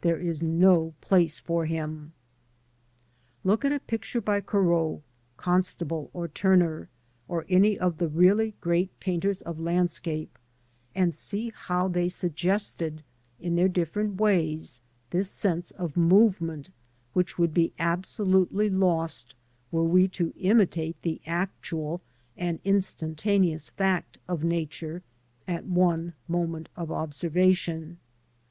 [0.00, 2.14] There is no place for him.
[3.44, 5.02] Look at a picture by Corot,
[5.36, 6.88] Constable, or Turner,
[7.28, 10.38] or any of the really great painters of landscape,
[10.94, 13.04] and see how they suggested
[13.38, 16.70] in their diflferent ways this sense of movement,
[17.12, 19.34] which would be absolutely lost
[19.70, 22.00] were we to imitate the actual
[22.38, 25.02] and instantaneous fact of Nature
[25.46, 27.98] at one moment of observation.